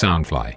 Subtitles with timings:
[0.00, 0.54] Soundfly。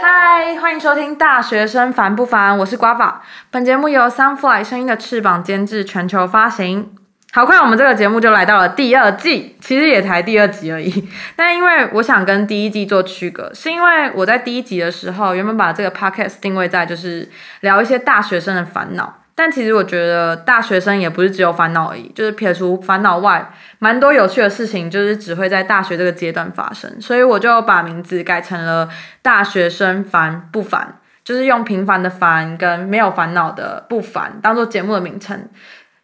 [0.00, 3.24] 嗨，欢迎收听《大学生烦不烦》，我是瓜法。
[3.50, 6.94] 本节目由 Soundfly 声音的翅膀监制，全球发行。
[7.32, 11.08] 好快，我们这个节目就来到了第二季，其实也才第二集而已。
[11.34, 17.28] 但因为我想跟第一季做区隔，是因为我在第一集的时候原本把这个 podcast 定位在就是
[17.62, 19.22] 聊一些大学生的烦恼。
[19.40, 27.00] 但其实我觉得大学生也不是只有烦恼而已，就是撇除烦恼外，蛮多有趣的事情就是只会在大学这个阶段发生。
[27.00, 28.88] 所以我就把名字改成了
[29.22, 35.48] “大学生烦不烦”，就是用平凡的烦跟没有烦恼的不烦当做节目的名称。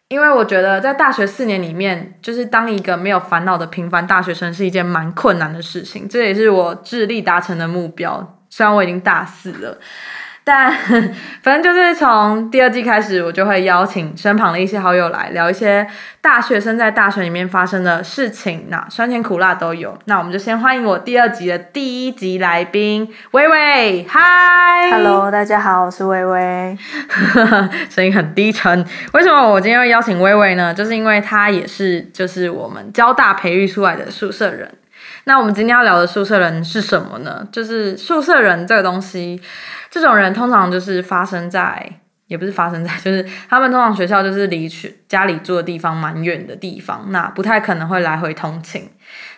[0.07, 8.39] 因为我觉得在大学四年里面，就是当一个没有烦恼的平凡大学生是一件蛮困难的事情，这也是我致力达成的目标。
[8.49, 9.77] 虽然我已经大四了。
[10.47, 10.71] 但
[11.41, 15.85] 反正就是从第二季开始，我就会邀请身旁的一些好友来聊一些
[16.21, 19.97] 大学生在大学里面发生的事情，那酸甜苦辣都有。
[20.05, 26.77] 那我们就先欢迎我第二集的第一集来宾微微，嗨，Hello，大家好，我是微微，
[27.89, 28.85] 声音很低沉。
[29.13, 30.71] 为什么我今天要邀请微微呢？
[30.71, 34.69] 就是因为她也是就是我们交大培育出来的宿舍人。
[35.25, 37.47] 那我们今天要聊的宿舍人是什么呢？
[37.51, 39.41] 就是宿舍人这个东西。
[39.91, 48.89] 这种人通常就是发生在，也不是发生在，就是他们通常学校就是离去家里住的地方蛮远的地方，那不太可能会来回通勤。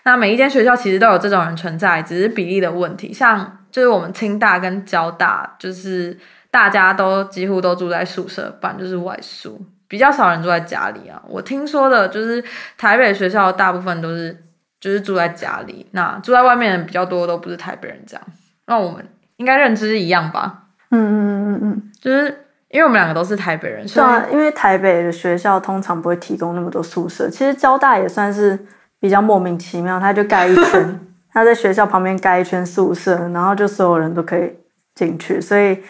[0.03, 3.13] 那每一间学校其实都有这种人存在，只是比例的问题。
[3.13, 6.17] 像就是我们清大跟交大，就是
[6.49, 11.21] 大家都几乎都住在宿舍，不然就是外宿，比较少人住在家里啊。
[11.27, 12.43] 我听说的就是
[12.79, 14.45] 台北学校大部分都是
[14.87, 18.23] 就是住在家里，那住在外面的比较多都不是台北人这样。
[18.67, 19.05] 那我们。
[19.35, 20.63] 应该认知一样吧？
[20.89, 22.25] 嗯嗯嗯嗯嗯，就是
[22.69, 27.29] 因为我们两个都是台北人，对啊，因为台北的学校通常不会提供那么多宿舍。
[27.29, 28.57] 其实交大也算是
[28.99, 30.99] 比较莫名其妙，他就盖一圈，
[31.31, 34.51] 他在学校旁边盖一圈宿舍，然后就所有人都可以
[34.95, 35.39] 进去。
[35.39, 35.83] 所以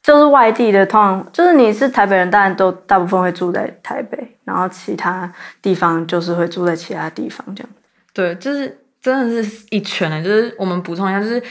[0.00, 7.70] 就是外地的，通常就是你是台北人，当然都大部分会住在台北，然后其他地方就是会住在其他地方这样。
[8.16, 11.42] 对，就是真的是一圈的，就是我们补充一下，就是。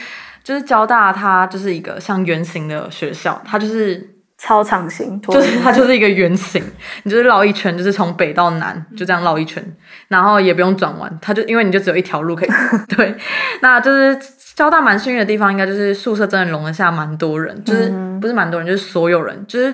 [0.45, 6.63] 就是交大，它就是一个像圆形的学校，它就是操场型，就是它就是一个圆形，
[7.01, 9.75] 你就是绕一圈，就是从北到南就这样绕一圈，
[10.07, 12.49] 然后也不用转弯，它就因为你就只有一条路可以。
[12.95, 13.17] 对，
[13.63, 14.15] 那就是
[14.53, 19.73] 交大蛮幸运的地方，应该就是宿舍真的容得下蛮多人，就是不是蛮多人，就是所有人，就是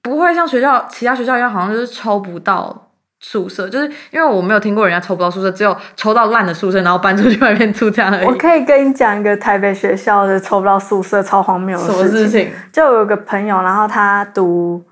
[0.00, 2.91] 不会像学校其他学校一样，好像就是抽不到。
[3.24, 8.26] 宿舍就是因为我没有听过人家抽不到宿舍，只有抽到烂的宿舍，然后搬出去外面住这样而已。
[8.26, 12.50] 我可以跟你讲一个台北学校的抽不到宿舍超荒谬的什么事情？
[12.72, 14.84] 就有个朋友，然后他读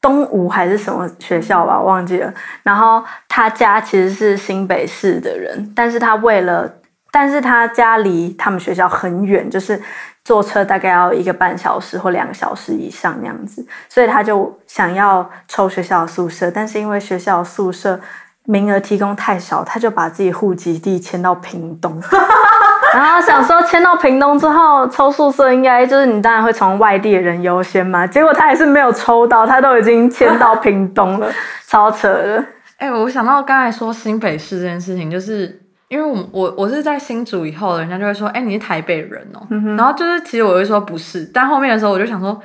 [0.00, 2.32] 东吴还是什么学校吧，忘记了。
[2.62, 6.72] 然后他家其实是新北市的人，但是他为了，
[7.10, 9.80] 但是他家离他们学校很远，就是。
[10.24, 17.98] 坐车大概要一个半小时或两个小时以上那样子，所以他就想要抽学校宿舍，但是因为学校宿舍
[18.44, 21.98] 名额提供太少，他就把自己户籍地迁到屏东，
[22.92, 31.32] 然 后想说迁到屏东之后抽宿舍应该就是你当然会从外地的人优先嘛，结果他还是没有抽到，他都已经迁到屏东了，
[31.66, 32.44] 超扯的。
[32.76, 35.62] 哎，我想到刚才说新北市这件事情，就是。
[35.88, 39.46] 因为我我我是在新竹以后，人家就会说，哎，你是台北人哦。
[39.76, 42.38] 然后就是其实我会说不是，但后面的时候我就想说，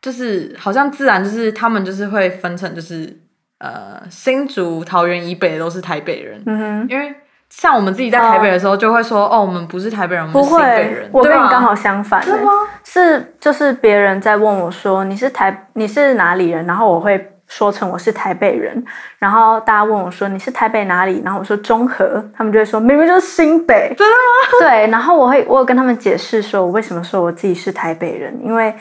[0.00, 3.14] 就是好像自然就是他们就是会分成就是
[3.58, 6.42] 呃新竹桃园以北的都是台北人。
[6.46, 6.86] 嗯哼。
[6.88, 7.14] 因为
[7.50, 11.10] 像我们自己在台北的时候，就会说哦，我们不是台北人，我们是新北人。
[11.12, 12.22] 我跟你刚好相反。
[12.22, 12.52] 是吗？
[12.84, 17.34] 是就是别人在问我说你是台你是哪里人，然后我会。
[17.48, 18.84] 说成我是台北人，
[19.18, 24.68] 然后大家问我说你是台北哪里，然后我说中和，他们就会说明明就是新北，真的吗？
[24.68, 28.74] 对，然后我会我有跟他们解释说我为什么说我自己是台北人，因为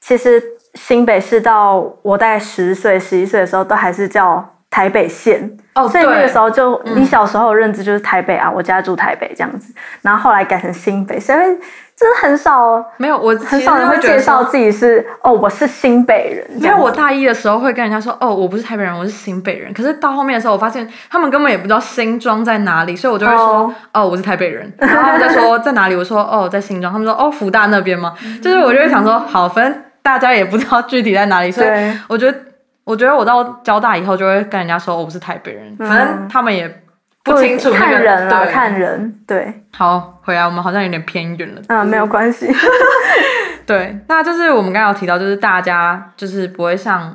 [0.00, 0.42] 其实
[0.74, 9.72] 新北市到我大概十岁、十一岁的时候都还是叫台北县哦，所以那个时候就你小时候认知就是台北啊，我家住台北这样子，
[10.02, 11.38] 然后后来改成新北，所以。
[12.00, 16.62] 真的很少，没有我很少人会介绍自己是哦，我是新北人。
[16.62, 19.74] 因为我大一的时候会跟人家说哦，我不是台北人，我是新北人。
[19.74, 24.72] 可是到后面的时候，我发现他们根本也不知道新庄在哪里，所以我就会说哦，我是台北人。
[24.78, 26.92] 然后他们在说 在哪里，我说哦，在新庄。
[26.92, 28.14] 他们说哦，福大那边吗？
[28.40, 31.68] 就是我就会想说，好，反正大家也不知道具体在哪里，所以
[32.08, 32.38] 我觉得，
[32.88, 35.76] 我觉得我到交大以后就会跟人家说，我不是台北人。
[35.76, 36.82] 反正他们也。
[37.24, 39.52] 不清楚看人啦，看人对。
[39.76, 41.60] 好，回来我们好像有点偏远了。
[41.68, 42.50] 嗯，没有关系。
[43.66, 47.14] 对，那就是我们刚刚有提到，就是大家就是不会像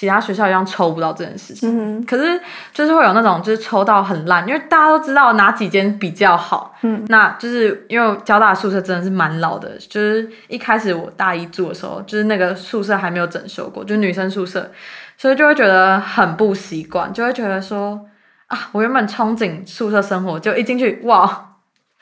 [0.00, 1.68] 其他学校一样抽不到这件事情。
[1.68, 2.40] 嗯可是
[2.72, 14.70] 就是会有那种就是抽到很烂，因为大家都知道哪几间比较好，嗯，那就是因为交大宿舍真的是蛮老的，就是一开始我大一住的时候，就是那个宿舍还没有整修过，就是女生宿舍，
[15.18, 18.00] 所以就会觉得很不习惯，就会觉得说
[18.46, 21.48] 啊，我原本憧憬宿舍生活，就一进去哇。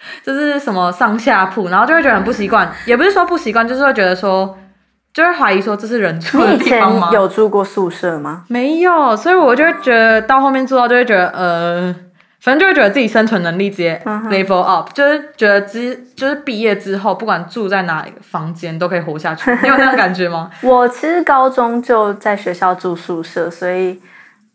[0.23, 4.57] 就是什么上下铺，然后就会觉得很不习惯，也不是说不习惯，就是会觉得说，
[5.19, 7.11] 就会怀疑说这是人 住的地方吗？
[7.13, 8.45] 有住过宿舍吗？
[8.47, 11.93] 没有，所以我就会觉得到后面住到就会觉得呃，
[12.41, 20.49] 反正就会觉得自己生存能力直接嗯 level up，、就是觉得之就是毕业之后不管住在哪一个房间都可以活下去，你有那种感觉吗？
[20.63, 24.01] 我其实高中就在学校住宿舍，所以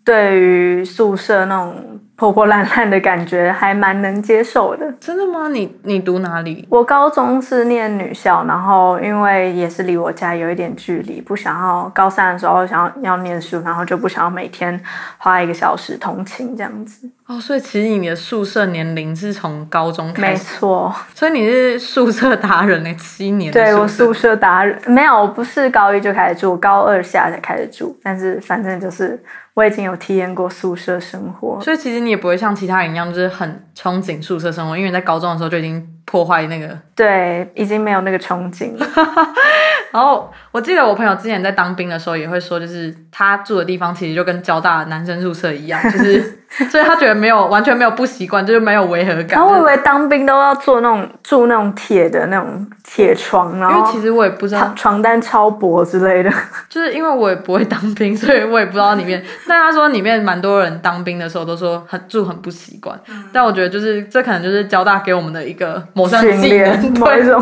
[0.06, 4.94] 对于宿舍那种破破烂烂的感觉还蛮能接受的。
[5.00, 5.50] 真的吗？
[5.50, 6.66] 你你读哪里？
[6.70, 14.80] 我高中是念女校，然后因为也是离我家有一点距离，不想要高三的时候想要要念书，然后就不想要每天
[15.18, 17.10] 花一个小时通勤这样子。
[17.26, 29.18] 哦，所以其实你的宿舍年龄是从高中开始没，错，所以你是宿舍达人呢，七年对我宿舍达人没有，我不是高一就开始住，高二下才开始住，但是反正就是
[29.54, 31.58] 我已经有体验过宿舍生活。
[31.62, 38.88] 所以其实你也不会像其他人一样，就是很憧憬宿舍生活，因为你在高中的时候就已经破坏那个对，已经没有那个憧憬了。
[39.92, 49.40] 然后我记得我朋友之前在当兵的时候也会说，就是他住的地方其实就跟交大的男生宿舍一样，就是 所以他觉得没有完全没有不习惯，就是没有违和感。
[49.40, 56.32] 然后我以就是为当兵都要做那种住那种铁的那种铁床，然后因为其实我也不知道床，床单超薄之类的。
[56.70, 59.24] 就是因为我也不会当兵，所以我也不知道里面。
[59.48, 62.98] 但他说里面蛮多人当兵的时候都说很住很不习惯，
[63.32, 67.42] 但我觉得就是这可能就是交大给我们的一个某项技训练能，对某一种，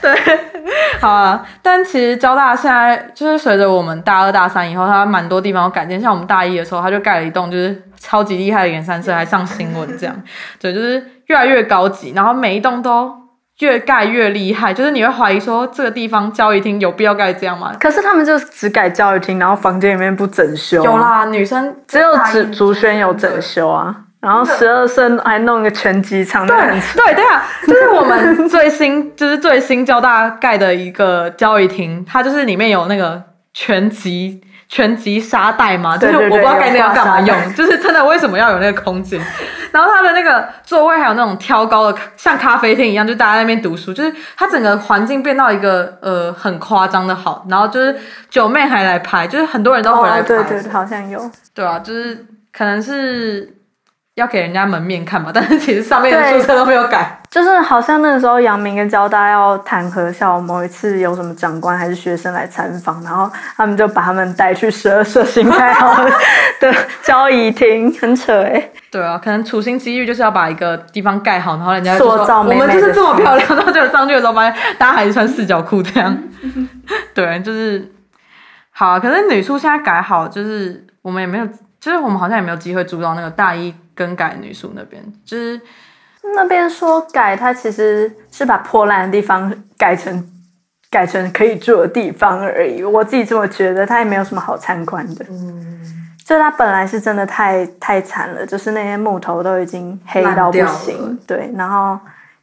[0.00, 0.16] 对，
[1.00, 1.44] 好啊。
[1.62, 10.22] 但其实交大现在就是随着我们大二大三以后，它蛮多地方有改建，像我们大一的时候，它就盖了一栋就是超级厉害的圆山社，还上新闻这样。
[10.60, 13.12] 对，就是越来越高级，然后每一栋都
[13.60, 17.72] 越盖越厉害，就是你会怀疑说这个地方教育厅有必要盖这样吗？
[17.80, 20.82] 可是他们就只改教育厅，然后房间里面不整修。
[20.84, 23.94] 有，啦，女生只有竹竹轩有整修啊。
[24.20, 33.22] 然后十二生还弄个拳击场，对对对啊，就是我们最新就是最新交大盖的一个教育厅，它就是里面有那个
[33.54, 39.20] 拳击拳击沙袋吗，就是我不知道该那个要干嘛用， 就是真的为什么要有那个空间？
[39.70, 47.94] 然后它的那个座位还有那种挑高的，像咖啡厅一样，就大家在那边读书，就是它整个环境变到一个呃很夸张的好，然后就是
[48.30, 51.30] 九妹还来拍，就是很多人都回来哦，拍，对对，好像有。
[51.54, 53.57] 对啊，就是可能是
[54.18, 57.20] 要给人家门面看嘛， 但是其实上面的对宿舍都没有改。
[57.30, 66.04] 就是好像那个时候，杨明跟交大要谈和校，某一次有什么长官还是学生来参访，然后他们就把他们带去十二社新开好
[66.58, 76.16] 的交易厅，很扯哎、对啊，可能处心积虑就是要把一个地方盖好，然后人家就说我们就是这么漂亮，然后就上去的时候发现大家还是穿四角裤这样。
[77.14, 77.92] 对，就是
[78.72, 78.98] 好啊。
[78.98, 81.46] 可是女宿现在改好，就是我们也没有，
[81.78, 85.60] 就是我们好像也没有机会住到那个大一更改女宿那边，就是
[86.36, 90.24] 那边说改，它其实是把破烂的地方改成
[90.88, 92.84] 改成可以住的地方而已。
[92.84, 95.26] 我自己这么觉得，它也没有什么好参观的。
[95.28, 95.84] 嗯，
[96.24, 101.98] 就它本来是真的太太惨了，就是那些木头都已经黑到不行，对，然后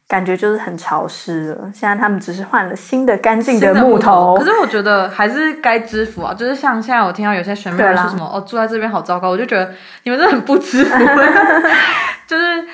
[0.08, 1.70] 感觉就是很潮湿了。
[1.74, 9.72] 现在他们只是换了新的干净新的木头，可是我觉得还是该知福啊，就是像现在我听到有些学妹说什么哦住在这边好糟糕，我就觉得
[10.04, 10.94] 你们真的很不知 福，
[12.26, 12.64] 就是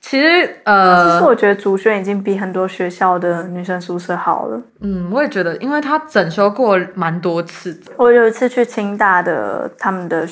[0.00, 0.26] 其实
[0.64, 4.60] 呃其呃实我觉得竹轩已经比很多学校的女生宿舍好了。
[4.80, 7.92] 嗯，我也觉得，因为他整修过蛮多次的。
[7.98, 10.26] 我有一次去清大的他们的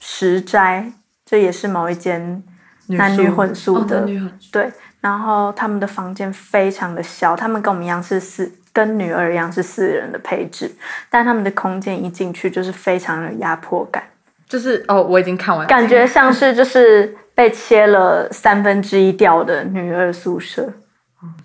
[0.00, 0.90] 实斋，
[1.24, 2.42] 这也是某一间
[2.88, 4.72] 男女混宿哦的，男女混对。
[5.00, 10.70] 然后他们的房间非常的小，他们跟我们一样是四，跟女儿一样是四人的配置，
[11.08, 14.02] 但他们的空间一进去就是非常有压迫感，
[14.46, 20.68] 就是哦，我已经看完了，感觉像是就是被切了三分之一掉的女二宿舍，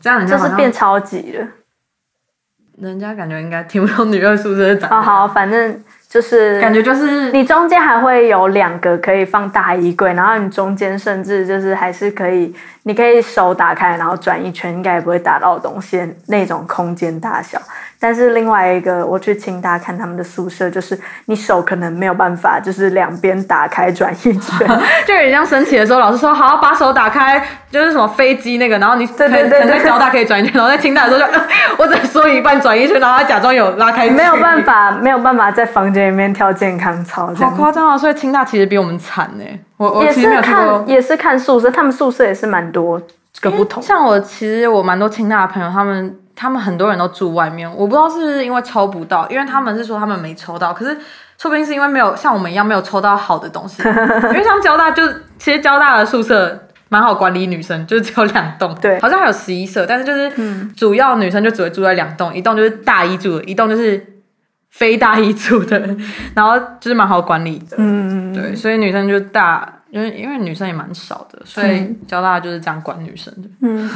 [0.02, 1.48] 这样就是变超级了。
[2.78, 12.54] 人家感觉应该听不懂女二宿舍是长好好，反正就是感觉就是你中间还会有两个可以放大衣柜，然后你中间甚至就是还是可以，
[12.88, 17.60] 你可以手打开，然后转一圈，应该也不会打到东西那种空间大小。
[18.00, 24.68] 但是另外一个，我去清大看他们的宿舍，就是你手可能没有办法，就是两边打开转一圈。
[25.08, 31.46] 就有点像升旗的时候，老师说好把手打开，就是什么飞机那个，然后你对对对对在交大可以转一圈，然后在清大的时候就、呃
[31.78, 34.64] 我只说一半转一圈，然后他假装有拉开，没有办。
[34.64, 37.98] 法，没有办法在房间间里面跳健康操，好样夸张啊！
[37.98, 39.44] 所以清大其实比我们惨呢。
[39.78, 43.02] 我我也其实没是有看也是看宿舍，他们宿舍也是蛮多
[43.42, 43.82] 个不同。
[43.82, 50.98] 像我其实我蛮多清大的朋友，他们他们很多人都住外面，我不知道是不是因为抽不到，因为他们是说他们没抽到，可是
[51.38, 55.04] 说不定是因为没有像我们一样没有抽到好的东西， 因为像交大就
[55.38, 56.62] 其实交大的宿舍。
[56.88, 63.98] 蛮好管理女生，就是只有两栋，对好像还有十一舍，但是就是嗯主要女生就只会住在两栋，一栋就是大一住的，一栋就是
[64.76, 65.80] 非大一住的，
[66.36, 73.48] 然后就是蛮好管理的，嗯，对，所以女生就大，因为因为女生也蛮少的，所以嗯交大就是这样管女生的。
[73.62, 73.90] 嗯，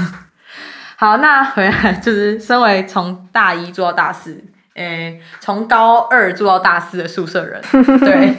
[0.95, 4.41] 好，那回来就是身为从大一做到大四，
[4.75, 7.62] 诶、从高二做到大四的宿舍人，
[8.00, 8.33] 对，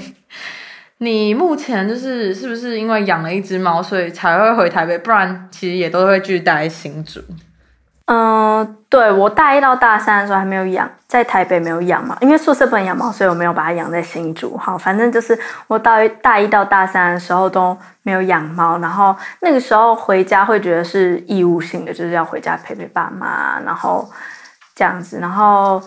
[0.96, 4.96] 你目前就是是不是因为养了一只猫，所以才会回台北？
[4.96, 7.20] 不然其实也都会继续待在新竹。
[8.12, 14.56] 嗯，对我大一到大三的时候还没有养，在台北没有养嘛，因为宿舍不能养猫，所以我没有把它养在新竹。
[14.56, 15.38] 好，反正就是
[15.68, 24.10] 我大一大一到大三的时候都没有养猫，然后那个时候回家会觉得是义务性的，就是要回家陪陪爸妈，然后
[24.74, 25.80] 这样子，然后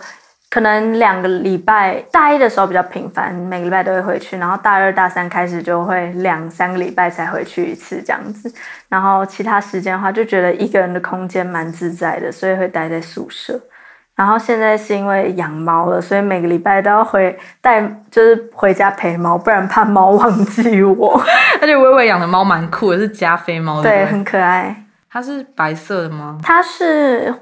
[0.54, 8.54] 可能两个礼拜，大一的时候比较频繁，每个礼拜都会回去，然后大二、大三开始就会两三个礼拜才回去一次这样子，
[8.88, 13.60] 然后其他时间的话就觉得一个人的空间蛮自在的，所以会待在宿舍。
[14.14, 21.20] 然后现在是因为养猫了，所以每个礼拜都要回带，就是回家陪猫，不然怕猫忘记我。
[21.60, 24.06] 而且微微养的猫蛮酷的，是加菲猫，对？
[24.06, 24.76] 很可爱。
[25.10, 26.38] 它是白色的吗？
[26.44, 27.34] 它是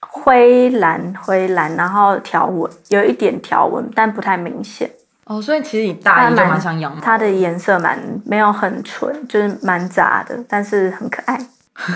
[0.00, 4.90] 灰蓝灰蓝，然后条纹有一点条纹，但不太明显。
[5.24, 7.00] 哦，所以其实你大一就蛮想养猫。
[7.00, 11.38] 它的颜色蛮没有很纯，就是蛮杂的，但是很可爱。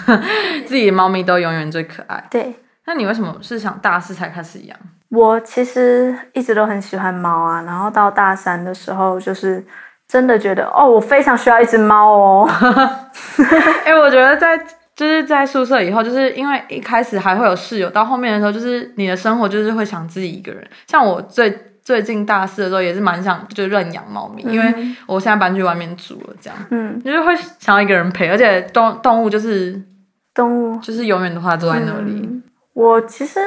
[0.65, 2.25] 自己的猫咪都永远最可爱。
[2.31, 2.55] 对
[2.87, 4.77] 那你为什么是想大四才开始养？
[5.11, 9.65] 我其实一直都很喜欢猫啊，然后到大三的时候，就是
[10.07, 12.49] 真的觉得哦，我非常需要一只猫哦。
[13.85, 14.59] 哎、我觉得在
[14.97, 20.65] 就是在宿舍以后，就是因为一开始还会有室友，到后面的时候，就是你的生活就是会想自己一个人。
[20.87, 24.75] 像我最最近大四的时候，也是蛮想就认养猫咪，因为
[25.07, 29.83] 我现在搬去外面住了，这样嗯，就是会想要一个人陪，而且动动物就是
[30.33, 32.13] 动物就是永远的话都在那里。
[32.13, 32.43] 嗯
[32.75, 33.39] 我其实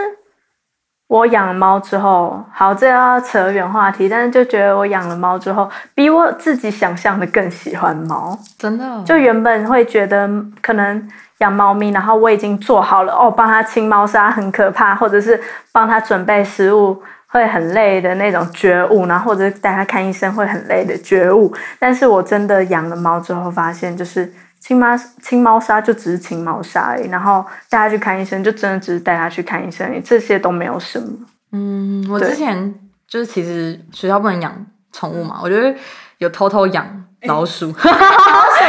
[1.08, 8.38] 我养了猫之后，好，这要扯远话题，但是就觉得我养了猫之后，比我自己想象的更喜欢猫。
[8.58, 10.30] 真的，就原本会觉得
[10.62, 15.40] 可能养猫咪，然后我已经做好了哦，帮它清猫砂很可怕，或者是
[15.72, 21.54] 帮它准备食物会很累的那种觉悟，然后或者带它看医生会很累的觉悟。
[21.80, 24.88] 但是我真的养了猫之后，发现就是清猫
[25.22, 31.08] 清猫砂就只是清猫砂而已，然后带他去看医生就真的只是带他去看医生而已，这些都没有什么。
[31.52, 32.74] 嗯，我之前
[33.08, 34.54] 就是其实学校不能养
[34.92, 35.74] 宠物嘛，我觉得
[36.18, 36.86] 有偷偷养
[37.24, 37.68] 老鼠。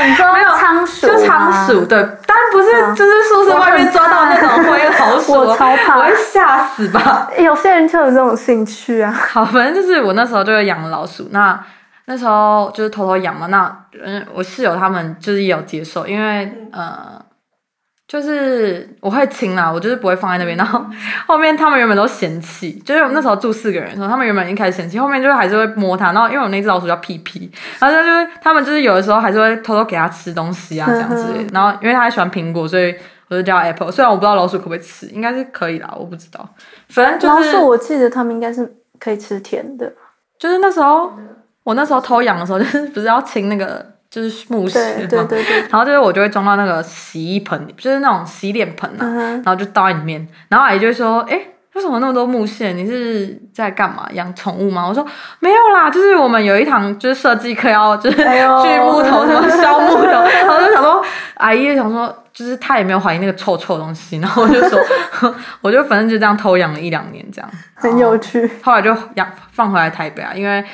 [0.06, 7.28] 你说没有仓鼠就仓吗鼠，对，但不是嗯就是宿舍外面抓到那种灰老鼠，我超怕我会吓死吧。
[7.36, 9.10] 有些人就有这种兴趣啊。
[9.10, 11.60] 好，反正就是我那时候就会养老鼠，那
[12.08, 13.46] 那时候就是偷偷养嘛。
[13.48, 17.22] 那嗯，我室友他们就是也有接受，因为呃，
[18.06, 20.56] 就是我会清啦，我就是不会放在那边。
[20.56, 20.82] 然后
[21.28, 26.12] 后面他们原本都嫌弃，就是我那时候住四个人的时候，他们原本已经开始嫌弃，后面就是还是会摸它。
[26.12, 31.34] 然后因为我那只老鼠叫屁屁，然后就就是他们就是有的时候还是会偷偷给它吃东西啊这样子。
[31.52, 32.94] 然后因为它还喜欢苹果，所以
[33.28, 33.92] 我就叫 Apple。
[33.92, 36.48] 虽然我不知道老鼠可不可以吃，应该是可以啦，我不知道。
[36.88, 39.92] 反正就是老鼠我记得他们应该是可以吃甜的。
[40.38, 41.12] 就是那时候，
[41.68, 45.06] 我那时候偷养的时候，就是不是要清那个 就是木屑对？
[45.06, 50.26] 对对对，然后就是我就会装到那个洗衣盆里，就是那种洗脸盆啊，嗯，然后就倒在里面。
[50.48, 51.38] 然后阿姨就会说：“哎、
[51.74, 52.72] 为什么那么多木屑？
[52.72, 54.08] 你是在干嘛？
[54.12, 55.06] 养宠物吗？”我说
[55.40, 60.10] ：“没有啦，就是我们有一堂就是设计课要就是 锯木头什么削木头。
[60.24, 64.16] ”然后我就想说，阿姨就想说，就是她也没有怀疑那个臭臭的东西。
[64.20, 64.80] 然后我就说，
[65.60, 67.50] 我就反正就这样偷养了一两年这样。
[67.74, 68.50] 很有趣。
[68.62, 70.64] 后来就养放回来台北啊，因为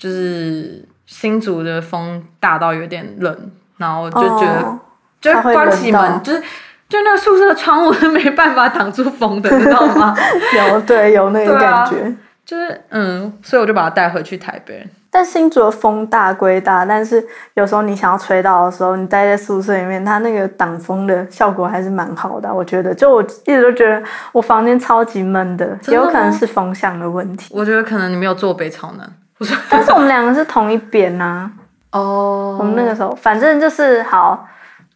[0.00, 4.80] 就是新竹的风大到有点冷，然后就觉得、哦
[5.20, 6.40] 就关起门，就是
[6.88, 10.16] 就那个宿舍的窗户是没办法挡住风的，你知道吗？
[10.56, 12.10] 有对有那个感觉。
[12.42, 14.84] 就是嗯，所以我就把它带回去台北。
[15.10, 17.22] 但新竹的风大归大，但是
[17.54, 22.54] 有时候你想要吹到的时候，你待在宿舍里面，它那个挡风的效果还是蛮好的啊。
[22.54, 24.02] 我觉得，就我一直都觉得
[24.32, 27.52] 我房间超级闷的，的也有可能是风向的问题。
[27.54, 29.12] 我觉得可能你没有坐北朝南。
[29.40, 31.50] 我说但是我们两个是同一边呐、
[31.90, 34.46] 哦我们那个时候反正就是好，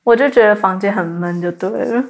[0.05, 2.05] 我就觉得房间很闷就对了。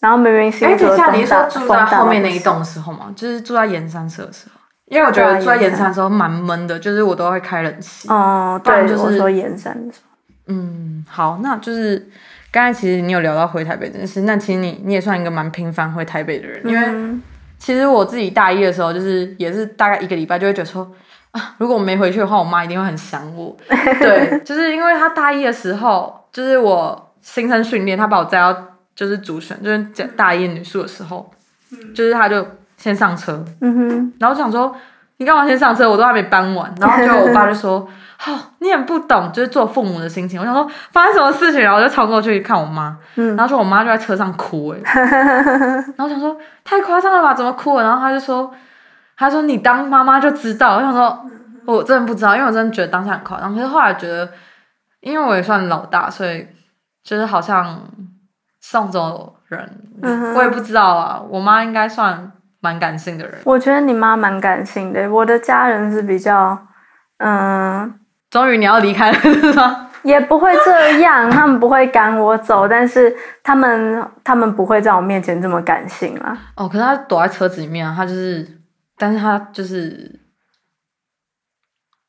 [0.00, 3.12] 然后明明哎，新竹等一下，你是说住在后面那一栋的时候嘛？
[3.16, 4.60] 就是住在盐山社的时候。
[4.86, 8.08] 因为我觉得住在盐山的时候蛮闷的，就是我都会开冷气。
[8.08, 10.08] 哦，对，就是我说盐山的时候，
[10.46, 12.08] 嗯，好，那就是
[12.52, 17.22] 刚才其实你有聊到回台北这件事，那其实你你也算一个蛮频繁回台北的人，因为嗯
[17.58, 20.88] 其实我自己大一的时候，就是也是大概一个礼拜就会觉得说啊，
[21.58, 23.56] 如果我没回去的话，我妈一定会很想我。
[24.00, 28.54] 对，就是因为她大一的时候，就是我新生训练，她把我载到
[28.94, 29.78] 就是主选，就是
[30.16, 31.30] 大一女宿的时候，
[31.94, 34.74] 就是她就先上车，嗯哼，然后想说
[35.18, 35.88] 你干嘛先上车？
[35.88, 36.72] 我都还没搬完。
[36.80, 37.86] 然后就我爸就说
[38.26, 47.82] ：“哦，你很不懂，就是做父母的心情。”我想说发生什么事情，然后我就冲过去看我妈，嗯然后说我妈就在车上哭、欸，然后想说太夸张了吧，怎么哭了？
[47.82, 48.48] 然后她就说，
[49.18, 50.76] 他说你当妈妈就知道。
[50.76, 51.26] 我想说
[51.66, 53.54] 我真的不知道，因为我真的觉得当下很夸张。
[53.54, 54.30] 可是后来觉得，
[55.00, 56.46] 因为我也算老大，所以
[57.02, 57.82] 就是好像
[58.60, 59.70] 送走人，
[60.02, 61.20] 嗯我也不知道啊。
[61.28, 63.34] 我妈应该算蛮感性的人。
[63.44, 66.58] 我觉得你妈蛮感性的，我的家人是比较，
[67.18, 67.98] 嗯，
[68.30, 69.86] 终于你要离开了，是吗？
[70.02, 76.38] 也不会这样，他们不会赶我走，但是他们他们不会在我面前这么感性啊。
[76.56, 78.57] 哦，可是他躲在车子里面啊，他就是，
[78.98, 80.18] 但是他就是，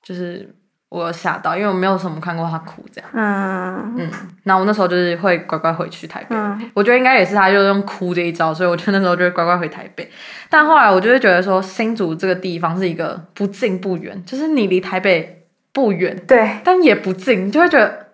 [0.02, 0.56] 就是
[0.90, 3.10] 我有吓到，因为我没有什么看过他哭这样。
[3.14, 4.12] 嗯嗯，
[4.44, 6.36] 那我那时候就是会乖乖回去台北。
[6.36, 10.10] 嗯我觉得应该也是他就用哭这一招，所以我就那时候就会乖乖回台北。
[10.50, 18.08] 但后来我就会觉得说，新竹这个地方是一个不近不远，就是你离台北不远，对但也不近，你就会觉得，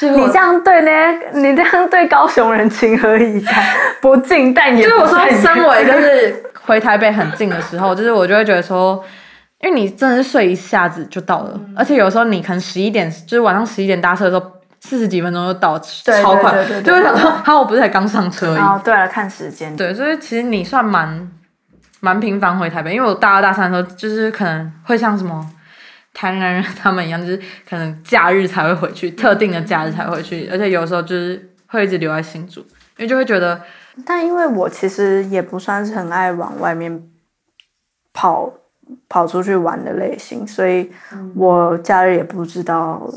[0.00, 3.64] 你这样对呢，你这样对高雄人情何以堪？
[4.02, 9.02] 不近但也就是我说，身为就是回台北很近的时候，就是我就会觉得说，
[9.60, 18.60] 因为你真的是睡一下子就到了，嗯而且有时候你可能十一点，就是晚上十一点搭车的时候，四十几分钟就到，超快，就会想说，哈，我不是才刚上车而已。
[18.60, 19.74] 哦，对了，看时间。
[19.76, 21.30] 对，所以其实你算蛮
[22.00, 25.46] 蛮频繁回台北，因为我大二大三的时候，就是可能会像什么
[26.14, 27.36] 台南人他们一样， 就是
[27.68, 32.60] 可能假日才会回去，特定的假日才会回去，而且有时候就是会一直留在新竹，
[32.96, 33.60] 因为就会觉得。
[34.06, 37.02] 但因为我其实也不算是很爱往外面
[38.12, 38.52] 跑
[39.08, 40.90] 跑出去玩的类型，所以
[41.36, 43.08] 我假日也不知道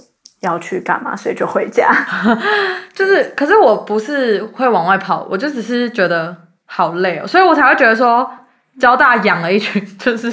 [0.42, 1.92] 要去干嘛，所以就回家。
[2.94, 8.30] 就是，可是我不是会往外跑，我就只是觉得好累哦，所以我才会觉得说，
[8.80, 10.32] 交大养了一群 就是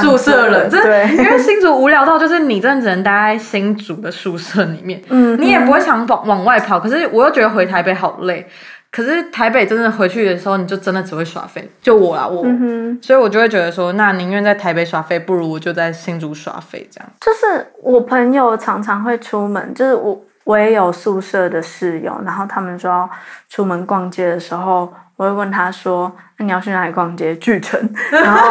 [0.00, 8.46] 宿舍人，真的，因为新竹无聊到就是你真的只能待在新竹的宿舍里面，嗯，你也不会想往往外跑，可是我又觉得回台北好累，
[8.90, 17.08] 可是台北真的回去的时候，你就真的只会耍废，就我啦，我，嗯哼，所以我就会觉得说，那宁愿在台北耍废，不如我就在新竹耍废这样。
[17.20, 23.10] 就是我朋友常常会出门，就是我我也有宿舍的室友，然后他们说要
[23.48, 27.80] 出门逛街的时候，我会问他说：“那你要去哪里逛街？”巨城。
[28.10, 28.50] 然后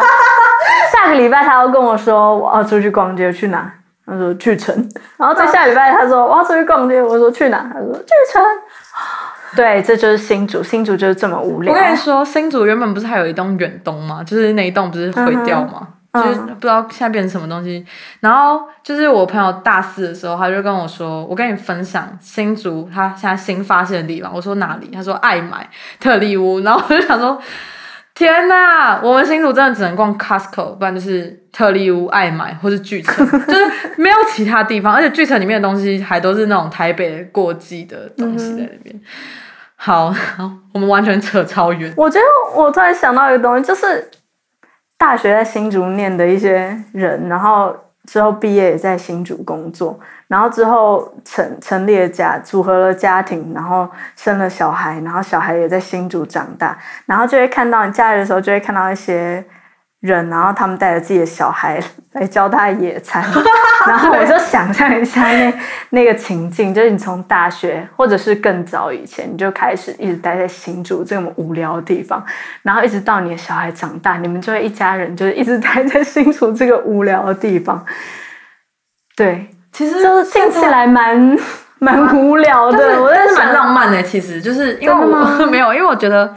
[0.91, 3.71] 下个礼拜他要跟我说我要出去逛街，去哪？
[4.05, 4.75] 他说去城。
[5.17, 7.69] 然后在下礼拜他说我要出去逛街，我说去哪？
[7.71, 8.43] 他说去城。
[9.55, 11.77] 对，这就是新竹，新竹就是这么无聊我。
[11.77, 14.23] 跟你说，新竹原本不是还有一栋远东吗？
[14.23, 15.88] 就是那一栋不是毁掉吗？
[16.13, 17.86] 嗯就是不知道现在变成什么东西。
[18.19, 24.89] 然后就是我朋友大四的时候，他就跟我说：“我跟你分享新竹他现在新发现的地方。”我说哪里？
[24.93, 25.69] 他说爱买
[26.01, 26.60] 特利屋。
[26.62, 27.41] 然后我就想说。
[28.13, 33.65] 天呐，我们新竹真的只能逛 Costco，不然就是特利屋、爱买或是巨城， 就是
[33.97, 34.93] 没有其他地方。
[34.93, 39.02] 而且巨城里面的东西还都是那种台北过季的东西在那边。
[39.76, 41.91] 好，好，我们完全扯超远。
[41.97, 42.26] 我觉得
[42.62, 44.12] 我突然想到一个东西，就是
[44.97, 59.45] 大学在新竹念的一些人，然后之后毕业也在新竹工作，然后之后成成立了家，组合了家庭，然后生了小孩，然后小孩也在新竹长大，然后就会看到你假日的时候就会看到一些
[60.01, 61.79] 人，然后他们带着自己的小孩
[62.13, 63.23] 来教他野餐，
[63.87, 65.53] 然后我就想象一下那
[65.91, 72.23] 那个情境，就是你从大学或者是更早以前，你就开始一直待在新竹这么无聊的地方，
[72.63, 77.85] 然后一直到你的小孩长大，你们就会一家人就是一直待在新竹这个无聊的地方。
[79.15, 81.37] 对，其实就是听起来蛮
[81.77, 84.01] 蛮无聊的，我在但是蛮浪漫的。
[84.01, 86.33] 其实就是因为我 没有，因为我觉得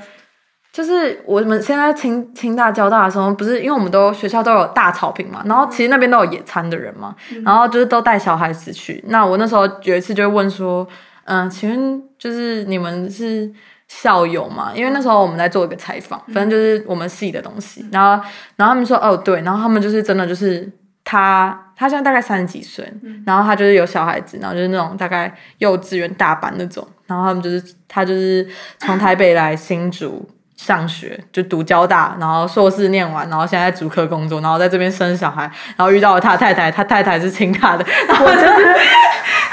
[0.74, 9.00] 就是我们现在清清大交大的时候，不是因为我们都学校都有大草坪嘛，然后其实那边都有野餐的人嘛，然后就是都带小孩子去。
[9.06, 10.84] 那我那时候有一次就会问说，
[11.26, 13.48] 嗯、请问就是你们是
[13.86, 14.72] 校友嘛？
[14.74, 18.20] 因为那时候我们在做一个采访，反正就是我们系的东西，然后
[18.56, 20.68] 然后他们说哦对，然后他们就是真的就是
[21.04, 21.60] 他。
[21.76, 22.88] 他现在大概三十几岁，
[23.26, 28.46] 然后他就是有小孩子，然后就是那种大概幼稚园大班那种，然后他们就是他就是
[28.78, 30.24] 从台北来新竹
[30.64, 35.42] 上学，就读交大，然后硕士念完，然后现在在主科工作，然后在这边生小孩，
[35.76, 38.74] 然后遇到了他太太，他太太是清大的， 然后就是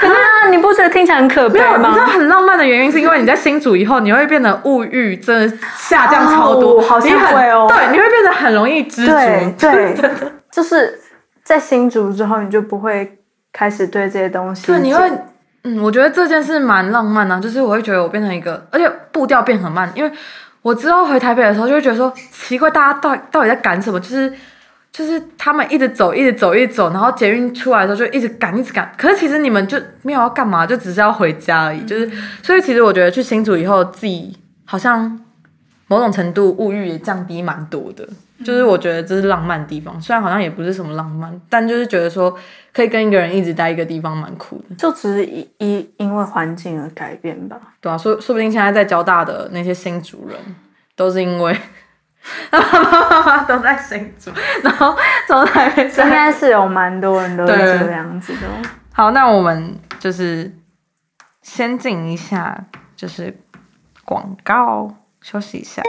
[0.00, 2.06] 啊，你不觉得听起来很可悲吗，你知道吗？
[2.06, 10.10] 很浪漫的原因是因为你在新竹以后，你会变得物欲真的下降超多，哦好像会哦对，你会变得很容易知足，对对，
[10.50, 10.98] 就是
[11.44, 13.18] 在新竹之后，你就不会
[13.52, 14.66] 开始对这些东西。
[14.66, 15.10] 对，你会，
[15.64, 20.10] 嗯，我觉得这件事蛮浪漫的、就是我会觉得我变成一个，而且步调变很慢，因为
[20.62, 24.00] 我之后回台北的时候就会觉得说，奇怪，大家到底到底在赶什么？
[24.00, 24.32] 就是
[24.92, 28.92] 就是他们一直走，一直走，一直走，然后捷运出来的时候就一直赶，一直赶。
[28.96, 31.82] 可是其实你们就没有要干嘛，就只是要回家而已。
[31.84, 32.10] 就是，
[32.42, 35.18] 所以其实我觉得去新竹以后，自己好像
[35.92, 38.08] 某种程度物欲也降低蛮多的。
[38.42, 42.34] 就是我觉得这是浪漫的地方，虽然好像也不是什么浪漫，但就是觉得说
[42.72, 44.74] 可以跟一个人一直待一个地方蛮酷的。
[44.74, 47.60] 就只是因因因为环境而改变吧。
[47.80, 50.36] 对啊，说说不定现在在交大的那些新主人，
[50.96, 51.56] 都是因为
[52.50, 54.32] 爸爸妈妈都在新竹，
[54.64, 54.96] 然后
[55.28, 56.08] 从台北应上。
[56.10, 58.48] 该是有蛮多人都是对这样子的。
[58.92, 60.52] 好，那我们就是
[61.42, 62.64] 先进一下，
[62.96, 63.38] 就是
[64.04, 64.92] 广告，
[65.22, 65.82] 休息一下。